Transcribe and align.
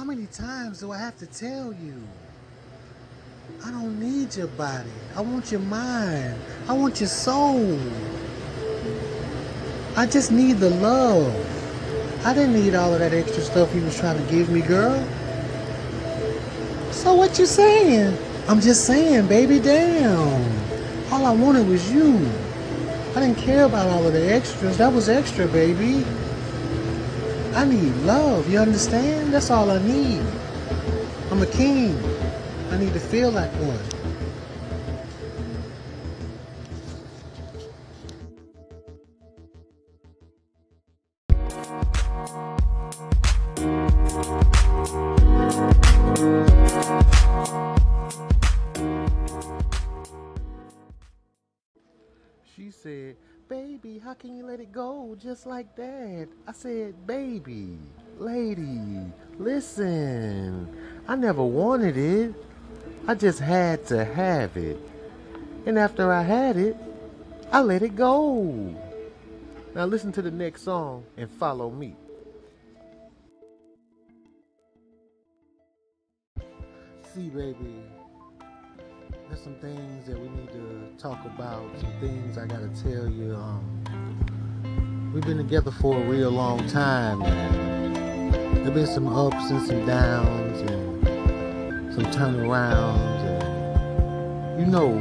How 0.00 0.06
many 0.06 0.24
times 0.28 0.80
do 0.80 0.92
I 0.92 0.96
have 0.96 1.18
to 1.18 1.26
tell 1.26 1.74
you? 1.74 2.02
I 3.62 3.70
don't 3.70 4.00
need 4.00 4.34
your 4.34 4.46
body. 4.46 4.88
I 5.14 5.20
want 5.20 5.52
your 5.52 5.60
mind. 5.60 6.40
I 6.66 6.72
want 6.72 7.00
your 7.00 7.08
soul. 7.10 7.78
I 9.96 10.06
just 10.06 10.32
need 10.32 10.54
the 10.54 10.70
love. 10.70 11.30
I 12.24 12.32
didn't 12.32 12.54
need 12.54 12.74
all 12.74 12.94
of 12.94 13.00
that 13.00 13.12
extra 13.12 13.42
stuff 13.42 13.74
you 13.74 13.82
was 13.82 14.00
trying 14.00 14.16
to 14.16 14.32
give 14.32 14.48
me, 14.48 14.62
girl. 14.62 15.06
So 16.92 17.12
what 17.12 17.38
you 17.38 17.44
saying? 17.44 18.16
I'm 18.48 18.62
just 18.62 18.86
saying, 18.86 19.26
baby, 19.26 19.60
damn. 19.60 21.12
All 21.12 21.26
I 21.26 21.32
wanted 21.32 21.68
was 21.68 21.92
you. 21.92 22.26
I 23.14 23.20
didn't 23.20 23.36
care 23.36 23.66
about 23.66 23.90
all 23.90 24.06
of 24.06 24.14
the 24.14 24.32
extras. 24.32 24.78
That 24.78 24.94
was 24.94 25.10
extra, 25.10 25.46
baby. 25.46 26.06
I 27.52 27.64
need 27.64 27.94
love, 28.04 28.48
you 28.48 28.58
understand? 28.58 29.34
That's 29.34 29.50
all 29.50 29.70
I 29.70 29.78
need. 29.82 30.22
I'm 31.30 31.42
a 31.42 31.46
king. 31.46 31.98
I 32.70 32.78
need 32.78 32.92
to 32.92 33.00
feel 33.00 33.30
like 33.30 33.50
one. 33.54 34.00
She 52.56 52.70
said, 52.70 53.16
Baby, 53.48 53.98
how 53.98 54.14
can 54.14 54.36
you 54.36 54.46
let 54.46 54.60
it 54.60 54.72
go 54.72 55.16
just 55.20 55.46
like 55.46 55.76
that? 55.76 56.28
I 56.46 56.52
said, 56.52 57.06
Baby, 57.06 57.78
lady, 58.18 59.12
listen. 59.38 60.76
I 61.06 61.16
never 61.16 61.42
wanted 61.42 61.96
it. 61.96 62.34
I 63.06 63.14
just 63.14 63.40
had 63.40 63.86
to 63.86 64.04
have 64.04 64.56
it. 64.56 64.78
And 65.66 65.78
after 65.78 66.12
I 66.12 66.22
had 66.22 66.56
it, 66.56 66.76
I 67.52 67.60
let 67.60 67.82
it 67.82 67.94
go. 67.94 68.74
Now 69.74 69.84
listen 69.84 70.10
to 70.12 70.22
the 70.22 70.30
next 70.30 70.62
song 70.62 71.04
and 71.16 71.30
follow 71.30 71.70
me. 71.70 71.94
See, 77.14 77.28
baby, 77.28 77.82
there's 79.30 79.42
some 79.42 79.54
things 79.56 80.06
that 80.06 80.18
we 80.18 80.28
need 80.28 80.48
to 80.48 80.90
talk 80.98 81.24
about. 81.24 81.62
Some 81.78 81.92
things 82.00 82.36
I 82.36 82.46
gotta 82.46 82.68
tell 82.82 83.08
you. 83.08 83.32
Um, 83.36 85.12
we've 85.14 85.22
been 85.22 85.36
together 85.36 85.70
for 85.70 85.96
a 85.96 86.04
real 86.04 86.32
long 86.32 86.66
time, 86.66 87.20
there've 87.20 88.74
been 88.74 88.88
some 88.88 89.06
ups 89.06 89.50
and 89.50 89.64
some 89.64 89.86
downs, 89.86 90.60
and 90.62 91.94
some 91.94 92.06
turnarounds. 92.06 93.22
And 94.56 94.60
you 94.60 94.66
know, 94.66 94.98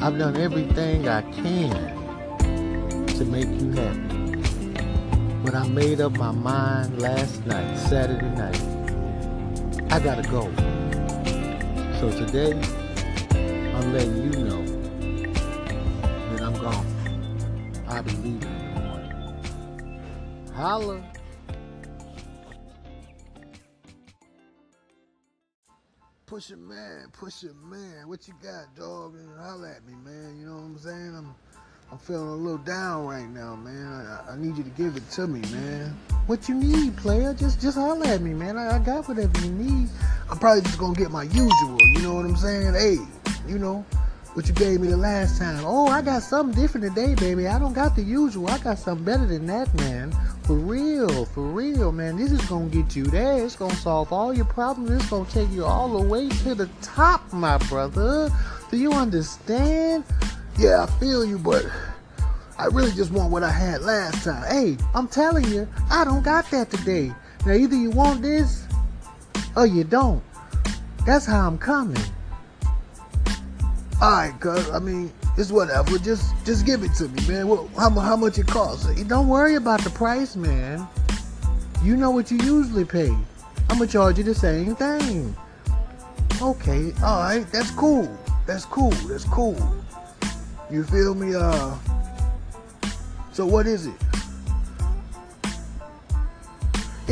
I've 0.00 0.18
done 0.18 0.38
everything 0.38 1.08
I 1.08 1.20
can 1.20 3.06
to 3.06 3.24
make 3.26 3.48
you 3.60 3.70
happy. 3.72 4.08
But 5.44 5.54
I 5.54 5.68
made 5.68 6.00
up 6.00 6.12
my 6.12 6.30
mind 6.30 7.02
last 7.02 7.44
night, 7.44 7.76
Saturday 7.76 8.30
night. 8.30 8.62
I 9.92 10.00
gotta 10.00 10.22
go. 10.22 10.50
So 12.00 12.10
today. 12.10 12.81
I'm 13.74 13.92
letting 13.92 14.22
you 14.22 14.30
know 14.44 14.64
that 16.30 16.42
I'm 16.42 16.54
gone. 16.54 16.86
I'll 17.88 18.02
be 18.02 18.10
leaving 18.10 18.42
in 18.42 18.74
the 18.74 18.80
morning. 18.80 20.52
Holla. 20.54 21.02
Push 26.26 26.50
it, 26.50 26.58
man. 26.58 27.08
Push 27.12 27.44
it, 27.44 27.54
man. 27.64 28.08
What 28.08 28.28
you 28.28 28.34
got, 28.42 28.74
dog? 28.76 29.14
And 29.16 29.38
holla 29.38 29.70
at 29.70 29.86
me, 29.86 29.94
man. 30.04 30.38
You 30.38 30.46
know 30.46 30.56
what 30.56 30.64
I'm 30.64 30.78
saying? 30.78 31.14
I'm, 31.16 31.34
I'm 31.90 31.98
feeling 31.98 32.28
a 32.28 32.34
little 32.34 32.58
down 32.58 33.06
right 33.06 33.28
now, 33.28 33.54
man. 33.56 33.86
I, 33.86 34.32
I 34.32 34.36
need 34.36 34.56
you 34.56 34.64
to 34.64 34.70
give 34.70 34.96
it 34.96 35.10
to 35.10 35.26
me, 35.26 35.40
man. 35.50 35.94
What 36.26 36.48
you 36.48 36.54
need, 36.54 36.96
player? 36.96 37.34
Just, 37.34 37.60
just 37.60 37.76
holla 37.76 38.06
at 38.06 38.20
me, 38.22 38.32
man. 38.32 38.56
I, 38.56 38.76
I 38.76 38.78
got 38.78 39.08
whatever 39.08 39.38
you 39.40 39.52
need. 39.52 39.88
I'm 40.30 40.38
probably 40.38 40.62
just 40.62 40.78
gonna 40.78 40.94
get 40.94 41.10
my 41.10 41.24
usual. 41.24 41.78
You 41.94 42.02
know 42.02 42.14
what 42.14 42.24
I'm 42.24 42.36
saying? 42.36 42.74
Hey, 42.74 42.96
you 43.46 43.58
know 43.58 43.84
what 44.34 44.46
you 44.46 44.54
gave 44.54 44.80
me 44.80 44.88
the 44.88 44.96
last 44.96 45.38
time. 45.38 45.62
Oh, 45.64 45.88
I 45.88 46.00
got 46.00 46.22
something 46.22 46.58
different 46.60 46.94
today, 46.94 47.14
baby. 47.14 47.46
I 47.46 47.58
don't 47.58 47.74
got 47.74 47.94
the 47.94 48.02
usual. 48.02 48.48
I 48.48 48.58
got 48.58 48.78
something 48.78 49.04
better 49.04 49.26
than 49.26 49.46
that, 49.46 49.72
man. 49.74 50.12
For 50.44 50.54
real, 50.54 51.26
for 51.26 51.42
real, 51.42 51.92
man. 51.92 52.16
This 52.16 52.32
is 52.32 52.40
gonna 52.46 52.70
get 52.70 52.96
you 52.96 53.04
there. 53.04 53.44
It's 53.44 53.56
gonna 53.56 53.74
solve 53.76 54.12
all 54.12 54.32
your 54.32 54.46
problems. 54.46 54.90
It's 54.90 55.10
gonna 55.10 55.28
take 55.28 55.50
you 55.50 55.64
all 55.64 56.00
the 56.00 56.06
way 56.06 56.28
to 56.28 56.54
the 56.54 56.68
top, 56.80 57.30
my 57.32 57.58
brother. 57.58 58.30
Do 58.70 58.76
you 58.78 58.92
understand? 58.92 60.04
Yeah, 60.58 60.84
I 60.84 60.86
feel 60.98 61.24
you, 61.24 61.38
but 61.38 61.66
I 62.58 62.66
really 62.66 62.92
just 62.92 63.10
want 63.10 63.30
what 63.30 63.42
I 63.42 63.50
had 63.50 63.82
last 63.82 64.24
time. 64.24 64.44
Hey, 64.50 64.76
I'm 64.94 65.08
telling 65.08 65.44
you, 65.44 65.68
I 65.90 66.04
don't 66.04 66.22
got 66.22 66.50
that 66.50 66.70
today. 66.70 67.12
Now 67.44 67.52
either 67.52 67.76
you 67.76 67.90
want 67.90 68.22
this 68.22 68.66
or 69.56 69.66
you 69.66 69.84
don't. 69.84 70.22
That's 71.04 71.26
how 71.26 71.46
I'm 71.46 71.58
coming. 71.58 72.02
Alright, 74.02 74.40
cuz, 74.40 74.68
I 74.70 74.80
mean, 74.80 75.12
it's 75.38 75.52
whatever. 75.52 75.96
Just 75.96 76.34
just 76.44 76.66
give 76.66 76.82
it 76.82 76.92
to 76.94 77.06
me, 77.06 77.24
man. 77.28 77.46
What, 77.46 77.68
how, 77.78 77.88
how 77.90 78.16
much 78.16 78.36
it 78.36 78.48
costs? 78.48 78.86
Don't 79.04 79.28
worry 79.28 79.54
about 79.54 79.84
the 79.84 79.90
price, 79.90 80.34
man. 80.34 80.88
You 81.84 81.96
know 81.96 82.10
what 82.10 82.28
you 82.28 82.38
usually 82.38 82.84
pay. 82.84 83.16
I'm 83.70 83.78
gonna 83.78 83.86
charge 83.86 84.18
you 84.18 84.24
the 84.24 84.34
same 84.34 84.74
thing. 84.74 85.36
Okay, 86.42 86.92
alright, 87.00 87.46
that's 87.52 87.70
cool. 87.70 88.10
That's 88.44 88.64
cool. 88.64 88.90
That's 89.06 89.22
cool. 89.22 89.56
You 90.68 90.82
feel 90.82 91.14
me? 91.14 91.36
Uh 91.36 91.72
so 93.30 93.46
what 93.46 93.68
is 93.68 93.86
it? 93.86 94.11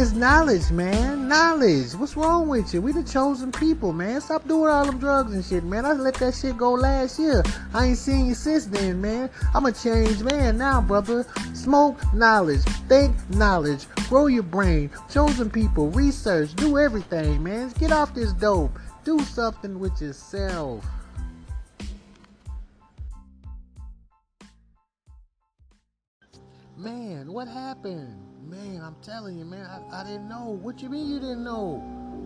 It's 0.01 0.13
knowledge, 0.13 0.71
man. 0.71 1.29
Knowledge. 1.29 1.93
What's 1.93 2.17
wrong 2.17 2.49
with 2.49 2.73
you? 2.73 2.81
We 2.81 2.93
the 2.93 3.03
chosen 3.03 3.53
people, 3.53 3.93
man. 3.93 4.23
Stop 4.23 4.49
doing 4.49 4.71
all 4.71 4.87
them 4.87 4.99
drugs 4.99 5.35
and 5.35 5.45
shit, 5.45 5.63
man. 5.63 5.85
I 5.85 5.93
let 5.93 6.15
that 6.15 6.35
shit 6.35 6.57
go 6.57 6.73
last 6.73 7.19
year. 7.19 7.43
I 7.75 7.89
ain't 7.89 7.99
seen 7.99 8.25
you 8.25 8.33
since 8.33 8.65
then, 8.65 9.03
man. 9.03 9.29
I'm 9.55 9.67
a 9.67 9.73
changed 9.73 10.25
man 10.25 10.57
now, 10.57 10.81
brother. 10.81 11.27
Smoke 11.53 11.99
knowledge. 12.15 12.63
Think 12.89 13.15
knowledge. 13.29 13.85
Grow 14.09 14.29
your 14.29 14.43
brain. 14.43 14.91
Chosen 15.11 15.51
people. 15.51 15.91
Research. 15.91 16.55
Do 16.55 16.79
everything, 16.79 17.43
man. 17.43 17.71
Get 17.79 17.93
off 17.93 18.15
this 18.15 18.33
dope. 18.33 18.79
Do 19.05 19.19
something 19.21 19.79
with 19.79 20.01
yourself. 20.01 20.83
Man, 26.79 27.31
what 27.31 27.49
happened? 27.49 28.30
Man, 28.51 28.83
I'm 28.83 28.97
telling 29.05 29.39
you, 29.39 29.45
man, 29.45 29.65
I, 29.65 30.01
I 30.01 30.03
didn't 30.03 30.29
know. 30.29 30.59
What 30.61 30.83
you 30.83 30.89
mean 30.89 31.09
you 31.09 31.21
didn't 31.21 31.45
know? 31.45 31.77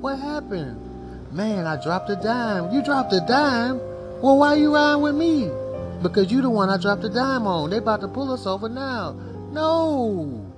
What 0.01 0.19
happened? 0.19 1.31
Man, 1.31 1.67
I 1.67 1.83
dropped 1.83 2.09
a 2.09 2.17
dime. 2.17 2.73
You 2.73 2.83
dropped 2.83 3.12
a 3.12 3.21
dime? 3.21 3.77
Well, 4.23 4.39
why 4.39 4.55
you 4.55 4.75
riding 4.75 5.03
with 5.03 5.17
me? 5.17 5.51
Because 6.03 6.33
you 6.33 6.41
the 6.41 6.49
one 6.49 6.71
I 6.71 6.79
dropped 6.79 7.05
a 7.05 7.11
dime 7.11 7.47
on. 7.47 7.69
They 7.69 7.77
about 7.77 8.01
to 8.01 8.09
pull 8.09 8.33
us 8.33 8.47
over 8.47 8.71
now. 8.71 9.13
No. 9.51 10.51